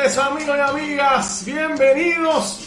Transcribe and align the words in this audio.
amigos 0.00 0.56
y 0.56 0.60
amigas, 0.60 1.42
bienvenidos 1.44 2.58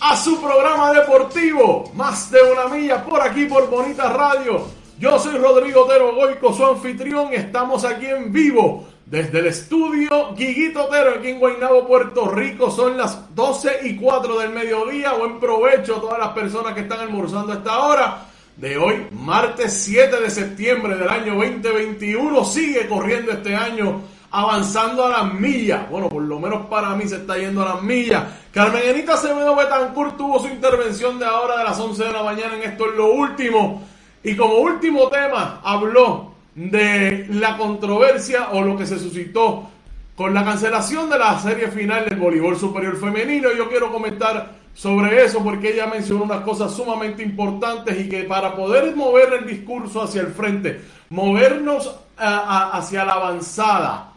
a 0.00 0.16
su 0.16 0.42
programa 0.42 0.92
deportivo, 0.92 1.92
más 1.94 2.28
de 2.28 2.42
una 2.42 2.66
milla 2.66 3.04
por 3.04 3.22
aquí 3.22 3.44
por 3.44 3.70
Bonita 3.70 4.12
Radio. 4.12 4.66
Yo 4.98 5.16
soy 5.20 5.38
Rodrigo 5.38 5.84
Otero 5.84 6.12
Goico, 6.12 6.52
su 6.52 6.66
anfitrión, 6.66 7.32
estamos 7.32 7.84
aquí 7.84 8.06
en 8.06 8.32
vivo 8.32 8.88
desde 9.06 9.38
el 9.38 9.46
estudio 9.46 10.34
Guiguito 10.34 10.86
Otero 10.86 11.12
aquí 11.18 11.28
en 11.28 11.38
Guaynabo, 11.38 11.86
Puerto 11.86 12.28
Rico. 12.28 12.68
Son 12.68 12.96
las 12.96 13.32
12 13.32 13.78
y 13.84 13.94
4 13.94 14.40
del 14.40 14.50
mediodía, 14.50 15.12
buen 15.12 15.38
provecho 15.38 15.98
a 15.98 16.00
todas 16.00 16.18
las 16.18 16.30
personas 16.30 16.74
que 16.74 16.80
están 16.80 16.98
almorzando 16.98 17.52
a 17.52 17.56
esta 17.56 17.78
hora 17.78 18.26
de 18.56 18.76
hoy, 18.76 19.06
martes 19.12 19.72
7 19.84 20.20
de 20.20 20.30
septiembre 20.30 20.96
del 20.96 21.08
año 21.08 21.36
2021. 21.36 22.44
Sigue 22.44 22.88
corriendo 22.88 23.30
este 23.30 23.54
año 23.54 24.02
avanzando 24.32 25.04
a 25.04 25.10
las 25.10 25.34
millas. 25.34 25.88
Bueno, 25.90 26.08
por 26.08 26.22
lo 26.22 26.40
menos 26.40 26.66
para 26.66 26.96
mí 26.96 27.06
se 27.06 27.16
está 27.16 27.36
yendo 27.36 27.62
a 27.62 27.74
las 27.74 27.82
millas. 27.82 28.24
Carmen 28.50 28.82
Acevedo 29.08 29.54
Betancourt 29.54 30.16
tuvo 30.16 30.40
su 30.40 30.48
intervención 30.48 31.18
de 31.18 31.26
ahora 31.26 31.58
de 31.58 31.64
las 31.64 31.78
11 31.78 32.02
de 32.02 32.12
la 32.12 32.22
mañana 32.22 32.56
en 32.56 32.62
esto 32.62 32.86
es 32.90 32.96
lo 32.96 33.12
último. 33.12 33.82
Y 34.24 34.34
como 34.34 34.54
último 34.54 35.08
tema 35.08 35.60
habló 35.62 36.32
de 36.54 37.26
la 37.30 37.56
controversia 37.58 38.48
o 38.52 38.62
lo 38.62 38.76
que 38.76 38.86
se 38.86 38.98
suscitó 38.98 39.68
con 40.16 40.32
la 40.32 40.44
cancelación 40.44 41.10
de 41.10 41.18
la 41.18 41.38
serie 41.38 41.68
final 41.68 42.06
del 42.06 42.18
voleibol 42.18 42.56
superior 42.56 42.96
femenino. 42.98 43.50
Yo 43.52 43.68
quiero 43.68 43.92
comentar 43.92 44.62
sobre 44.74 45.24
eso 45.24 45.44
porque 45.44 45.74
ella 45.74 45.86
mencionó 45.86 46.24
unas 46.24 46.40
cosas 46.40 46.72
sumamente 46.72 47.22
importantes 47.22 48.00
y 48.00 48.08
que 48.08 48.24
para 48.24 48.56
poder 48.56 48.96
mover 48.96 49.34
el 49.34 49.46
discurso 49.46 50.02
hacia 50.02 50.22
el 50.22 50.28
frente, 50.28 50.80
movernos 51.10 51.94
hacia 52.16 53.04
la 53.04 53.14
avanzada, 53.14 54.11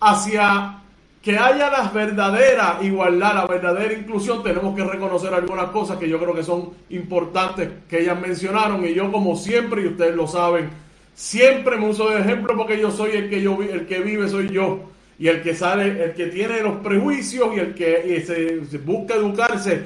hacia 0.00 0.80
que 1.22 1.36
haya 1.36 1.70
la 1.70 1.90
verdadera 1.90 2.78
igualdad, 2.80 3.34
la 3.34 3.46
verdadera 3.46 3.92
inclusión, 3.92 4.42
tenemos 4.42 4.74
que 4.74 4.84
reconocer 4.84 5.34
algunas 5.34 5.66
cosas 5.66 5.98
que 5.98 6.08
yo 6.08 6.18
creo 6.18 6.34
que 6.34 6.42
son 6.42 6.70
importantes 6.88 7.68
que 7.88 8.00
ellas 8.00 8.18
mencionaron 8.18 8.84
y 8.86 8.94
yo 8.94 9.12
como 9.12 9.36
siempre, 9.36 9.82
y 9.82 9.88
ustedes 9.88 10.16
lo 10.16 10.26
saben, 10.26 10.70
siempre 11.14 11.76
me 11.76 11.88
uso 11.88 12.08
de 12.08 12.20
ejemplo 12.20 12.56
porque 12.56 12.80
yo 12.80 12.90
soy 12.90 13.10
el 13.12 13.28
que 13.28 13.42
yo 13.42 13.58
el 13.62 13.86
que 13.86 14.00
vive 14.00 14.28
soy 14.28 14.48
yo 14.48 14.90
y 15.18 15.28
el 15.28 15.42
que 15.42 15.54
sale, 15.54 16.02
el 16.04 16.14
que 16.14 16.28
tiene 16.28 16.62
los 16.62 16.78
prejuicios 16.78 17.54
y 17.54 17.60
el 17.60 17.74
que 17.74 18.24
se, 18.26 18.78
busca 18.78 19.16
educarse 19.16 19.82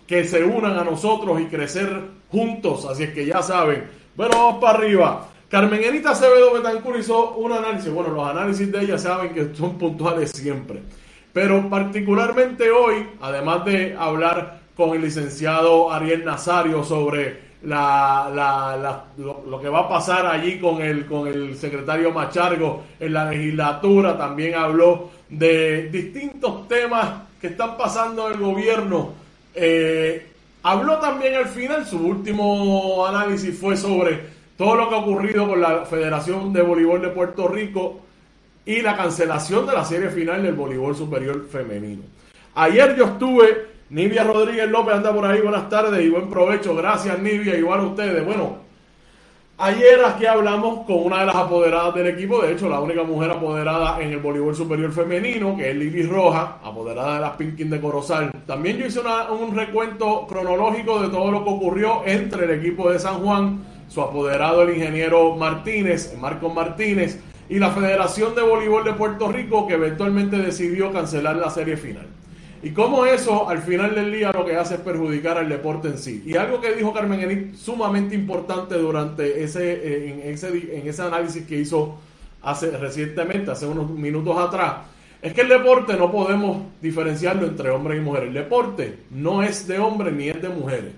que 0.08 0.24
se 0.24 0.44
unan 0.44 0.78
a 0.78 0.84
nosotros 0.84 1.42
y 1.42 1.46
crecer 1.46 2.02
juntos. 2.32 2.86
Así 2.86 3.04
es 3.04 3.10
que 3.12 3.26
ya 3.26 3.42
saben. 3.42 3.90
Bueno, 4.16 4.38
vamos 4.38 4.62
para 4.62 4.78
arriba. 4.78 5.28
Carmen 5.50 5.84
Enita 5.84 6.12
Acevedo 6.12 6.54
Betancur 6.54 6.98
hizo 6.98 7.32
un 7.34 7.52
análisis. 7.52 7.92
Bueno, 7.92 8.12
los 8.12 8.28
análisis 8.28 8.72
de 8.72 8.82
ella 8.82 8.98
saben 8.98 9.34
que 9.34 9.54
son 9.56 9.78
puntuales 9.78 10.32
siempre. 10.32 10.82
Pero 11.34 11.70
particularmente 11.70 12.72
hoy, 12.72 13.08
además 13.20 13.66
de 13.66 13.96
hablar 13.98 14.55
con 14.76 14.96
el 14.96 15.02
licenciado 15.02 15.92
Ariel 15.92 16.26
Nazario 16.26 16.84
sobre 16.84 17.46
la, 17.64 19.06
lo, 19.18 19.62
que 19.62 19.70
va 19.70 19.82
a 19.82 19.90
pasar 19.90 20.26
allí 20.26 20.60
con 20.60 20.82
el, 20.82 21.06
con 21.06 21.28
el 21.28 21.58
secretario 21.58 22.12
Machargo 22.12 22.84
en 23.00 23.14
la 23.14 23.30
legislatura. 23.30 24.18
También 24.18 24.56
habló 24.56 25.10
de 25.30 25.90
distintos 25.90 26.68
temas 26.68 27.24
que 27.40 27.48
están 27.48 27.78
pasando 27.78 28.28
en 28.28 28.34
el 28.34 28.40
gobierno. 28.40 29.14
Eh, 29.54 30.28
habló 30.64 30.98
también 30.98 31.36
al 31.36 31.48
final, 31.48 31.86
su 31.86 31.98
último 31.98 33.06
análisis 33.06 33.58
fue 33.58 33.78
sobre 33.78 34.36
todo 34.58 34.76
lo 34.76 34.90
que 34.90 34.96
ha 34.96 35.00
ocurrido 35.00 35.48
con 35.48 35.62
la 35.62 35.86
Federación 35.86 36.54
de 36.54 36.62
Voleibol 36.62 37.02
de 37.02 37.10
Puerto 37.10 37.48
Rico 37.48 38.02
y 38.66 38.82
la 38.82 38.96
cancelación 38.98 39.66
de 39.68 39.74
la 39.74 39.86
serie 39.86 40.10
final 40.10 40.42
del 40.42 40.56
voleibol 40.56 40.96
superior 40.96 41.46
femenino. 41.52 42.02
Ayer 42.56 42.96
yo 42.96 43.06
estuve 43.06 43.75
Nivia 43.90 44.24
Rodríguez 44.24 44.68
López 44.68 44.96
anda 44.96 45.14
por 45.14 45.28
ahí, 45.28 45.42
buenas 45.42 45.70
tardes 45.70 46.04
y 46.04 46.10
buen 46.10 46.28
provecho. 46.28 46.76
Gracias, 46.76 47.20
Nivia, 47.20 47.56
igual 47.56 47.82
a 47.82 47.84
ustedes. 47.84 48.26
Bueno, 48.26 48.58
ayer 49.60 50.04
aquí 50.04 50.26
hablamos 50.26 50.88
con 50.88 51.04
una 51.04 51.20
de 51.20 51.28
las 51.28 51.36
apoderadas 51.36 51.94
del 51.94 52.08
equipo, 52.08 52.42
de 52.42 52.54
hecho, 52.54 52.68
la 52.68 52.80
única 52.80 53.04
mujer 53.04 53.30
apoderada 53.30 54.02
en 54.02 54.12
el 54.12 54.18
voleibol 54.18 54.56
superior 54.56 54.92
femenino, 54.92 55.56
que 55.56 55.70
es 55.70 55.76
Lili 55.76 56.02
Roja, 56.02 56.58
apoderada 56.64 57.16
de 57.16 57.22
las 57.22 57.36
Pinkin 57.36 57.70
de 57.70 57.80
Corozal. 57.80 58.32
También 58.48 58.78
yo 58.78 58.88
hice 58.88 59.02
un 59.30 59.56
recuento 59.56 60.26
cronológico 60.28 61.04
de 61.04 61.10
todo 61.10 61.30
lo 61.30 61.44
que 61.44 61.50
ocurrió 61.52 62.02
entre 62.08 62.46
el 62.46 62.60
equipo 62.60 62.90
de 62.90 62.98
San 62.98 63.20
Juan, 63.20 63.66
su 63.88 64.02
apoderado, 64.02 64.64
el 64.64 64.78
ingeniero 64.78 65.36
Martínez, 65.36 66.18
Marcos 66.20 66.52
Martínez, 66.52 67.20
y 67.50 67.60
la 67.60 67.70
Federación 67.70 68.34
de 68.34 68.42
Voleibol 68.42 68.84
de 68.84 68.94
Puerto 68.94 69.32
Rico, 69.32 69.68
que 69.68 69.76
eventualmente 69.76 70.38
decidió 70.38 70.92
cancelar 70.92 71.36
la 71.36 71.52
serie 71.52 71.78
final. 71.78 72.08
Y 72.66 72.72
cómo 72.72 73.06
eso 73.06 73.48
al 73.48 73.62
final 73.62 73.94
del 73.94 74.12
día 74.12 74.32
lo 74.32 74.44
que 74.44 74.56
hace 74.56 74.74
es 74.74 74.80
perjudicar 74.80 75.38
al 75.38 75.48
deporte 75.48 75.88
en 75.88 76.00
sí. 76.00 76.24
Y 76.26 76.36
algo 76.36 76.60
que 76.60 76.74
dijo 76.74 76.92
Carmen 76.92 77.20
Enit 77.20 77.54
sumamente 77.54 78.16
importante 78.16 78.74
durante 78.74 79.44
ese, 79.44 79.74
eh, 79.74 80.32
ese, 80.32 80.48
en 80.76 80.88
ese 80.88 81.04
análisis 81.04 81.46
que 81.46 81.60
hizo 81.60 82.00
hace 82.42 82.72
recientemente, 82.72 83.52
hace 83.52 83.68
unos 83.68 83.92
minutos 83.92 84.36
atrás, 84.40 84.78
es 85.22 85.32
que 85.32 85.42
el 85.42 85.50
deporte 85.50 85.96
no 85.96 86.12
podemos 86.12 86.64
diferenciarlo 86.82 87.46
entre 87.46 87.70
hombres 87.70 88.00
y 88.00 88.02
mujeres. 88.02 88.30
El 88.30 88.34
deporte 88.34 88.98
no 89.12 89.44
es 89.44 89.68
de 89.68 89.78
hombres 89.78 90.16
ni 90.16 90.30
es 90.30 90.42
de 90.42 90.50
mujeres. 90.50 90.94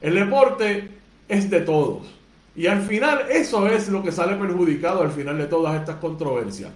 El 0.00 0.14
deporte 0.14 0.88
es 1.28 1.50
de 1.50 1.60
todos. 1.60 2.06
Y 2.56 2.66
al 2.66 2.80
final 2.80 3.26
eso 3.30 3.66
es 3.66 3.90
lo 3.90 4.02
que 4.02 4.10
sale 4.10 4.36
perjudicado 4.36 5.02
al 5.02 5.10
final 5.10 5.36
de 5.36 5.48
todas 5.48 5.78
estas 5.78 5.96
controversias. 5.96 6.70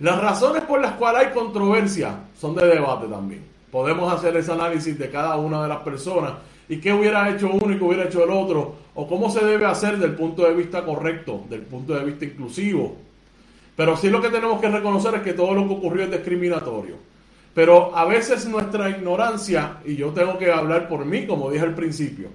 Las 0.00 0.18
razones 0.18 0.62
por 0.62 0.80
las 0.80 0.92
cuales 0.92 1.26
hay 1.26 1.34
controversia 1.34 2.20
son 2.40 2.54
de 2.54 2.64
debate 2.64 3.06
también. 3.06 3.52
Podemos 3.72 4.12
hacer 4.12 4.36
ese 4.36 4.52
análisis 4.52 4.96
de 4.98 5.10
cada 5.10 5.36
una 5.36 5.62
de 5.62 5.68
las 5.70 5.78
personas 5.78 6.34
y 6.68 6.76
qué 6.76 6.92
hubiera 6.92 7.28
hecho 7.30 7.50
uno 7.50 7.74
y 7.74 7.78
qué 7.78 7.84
hubiera 7.84 8.04
hecho 8.04 8.22
el 8.22 8.30
otro, 8.30 8.76
o 8.94 9.08
cómo 9.08 9.30
se 9.30 9.44
debe 9.44 9.64
hacer 9.64 9.98
del 9.98 10.14
punto 10.14 10.44
de 10.44 10.54
vista 10.54 10.84
correcto, 10.84 11.44
del 11.48 11.62
punto 11.62 11.94
de 11.94 12.04
vista 12.04 12.26
inclusivo. 12.26 12.96
Pero 13.74 13.96
sí 13.96 14.10
lo 14.10 14.20
que 14.20 14.28
tenemos 14.28 14.60
que 14.60 14.68
reconocer 14.68 15.14
es 15.14 15.22
que 15.22 15.32
todo 15.32 15.54
lo 15.54 15.66
que 15.66 15.74
ocurrió 15.74 16.04
es 16.04 16.10
discriminatorio. 16.10 16.96
Pero 17.54 17.96
a 17.96 18.04
veces 18.04 18.46
nuestra 18.46 18.90
ignorancia, 18.90 19.78
y 19.84 19.96
yo 19.96 20.10
tengo 20.10 20.38
que 20.38 20.52
hablar 20.52 20.86
por 20.88 21.04
mí, 21.06 21.26
como 21.26 21.50
dije 21.50 21.64
al 21.64 21.74
principio, 21.74 22.28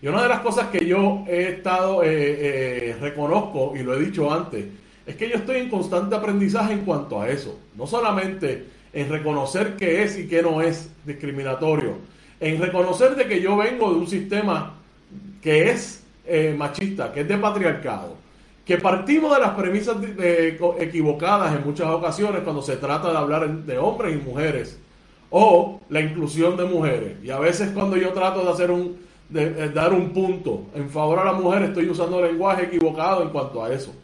y 0.00 0.08
una 0.08 0.22
de 0.22 0.28
las 0.28 0.40
cosas 0.40 0.68
que 0.68 0.84
yo 0.84 1.24
he 1.26 1.48
estado, 1.48 2.02
eh, 2.02 2.08
eh, 2.10 2.96
reconozco, 3.00 3.72
y 3.74 3.82
lo 3.82 3.94
he 3.94 4.00
dicho 4.00 4.32
antes, 4.32 4.66
es 5.06 5.16
que 5.16 5.28
yo 5.28 5.36
estoy 5.36 5.56
en 5.56 5.70
constante 5.70 6.14
aprendizaje 6.14 6.74
en 6.74 6.84
cuanto 6.84 7.20
a 7.20 7.28
eso. 7.28 7.58
No 7.76 7.86
solamente 7.86 8.81
en 8.92 9.08
reconocer 9.08 9.76
qué 9.76 10.02
es 10.02 10.18
y 10.18 10.28
qué 10.28 10.42
no 10.42 10.60
es 10.60 10.90
discriminatorio, 11.04 11.96
en 12.40 12.60
reconocer 12.60 13.14
de 13.16 13.26
que 13.26 13.40
yo 13.40 13.56
vengo 13.56 13.90
de 13.90 13.96
un 13.96 14.06
sistema 14.06 14.74
que 15.40 15.70
es 15.70 16.04
eh, 16.26 16.54
machista, 16.56 17.12
que 17.12 17.20
es 17.20 17.28
de 17.28 17.38
patriarcado, 17.38 18.16
que 18.64 18.78
partimos 18.78 19.34
de 19.34 19.40
las 19.40 19.50
premisas 19.50 19.96
equivocadas 20.78 21.54
en 21.56 21.64
muchas 21.64 21.88
ocasiones 21.88 22.42
cuando 22.42 22.62
se 22.62 22.76
trata 22.76 23.10
de 23.10 23.18
hablar 23.18 23.50
de 23.50 23.78
hombres 23.78 24.14
y 24.14 24.18
mujeres 24.18 24.78
o 25.30 25.80
la 25.88 26.00
inclusión 26.00 26.56
de 26.56 26.64
mujeres. 26.64 27.16
Y 27.24 27.30
a 27.30 27.38
veces 27.38 27.70
cuando 27.70 27.96
yo 27.96 28.12
trato 28.12 28.44
de 28.44 28.50
hacer 28.50 28.70
un 28.70 28.96
de, 29.32 29.70
dar 29.70 29.92
un 29.92 30.10
punto 30.10 30.66
en 30.74 30.90
favor 30.90 31.18
a 31.18 31.24
la 31.24 31.32
mujer 31.32 31.62
estoy 31.62 31.88
usando 31.88 32.20
lenguaje 32.20 32.64
equivocado 32.64 33.22
en 33.22 33.30
cuanto 33.30 33.64
a 33.64 33.72
eso. 33.72 33.94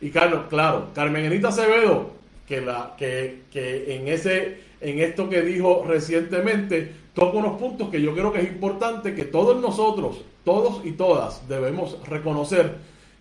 Y 0.00 0.10
Carlos, 0.10 0.44
claro, 0.48 0.88
Carmen 0.94 1.24
Enita 1.26 1.48
Acevedo, 1.48 2.10
que 2.46 2.60
la 2.60 2.94
que, 2.96 3.42
que 3.50 3.96
en 3.96 4.08
ese 4.08 4.58
en 4.80 4.98
esto 4.98 5.28
que 5.28 5.42
dijo 5.42 5.84
recientemente 5.86 6.92
toca 7.14 7.38
unos 7.38 7.58
puntos 7.58 7.88
que 7.88 8.02
yo 8.02 8.14
creo 8.14 8.32
que 8.32 8.40
es 8.40 8.48
importante 8.48 9.14
que 9.14 9.24
todos 9.24 9.60
nosotros, 9.60 10.24
todos 10.44 10.84
y 10.84 10.92
todas 10.92 11.46
debemos 11.48 11.98
reconocer 12.08 12.76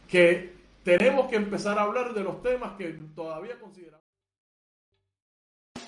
que 0.08 0.52
tenemos 0.84 1.28
que 1.28 1.36
empezar 1.36 1.78
a 1.78 1.84
hablar 1.84 2.14
de 2.14 2.24
los 2.24 2.42
temas 2.42 2.74
que 2.78 2.88
todavía 3.16 3.60
consideramos. 3.60 4.02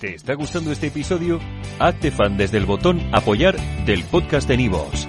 ¿Te 0.00 0.14
está 0.14 0.34
gustando 0.34 0.72
este 0.72 0.88
episodio? 0.88 1.40
Hazte 1.78 2.10
fan 2.10 2.36
desde 2.36 2.58
el 2.58 2.66
botón 2.66 3.00
apoyar 3.12 3.56
del 3.86 4.04
podcast 4.04 4.48
de 4.48 4.56
Nivos. 4.56 5.08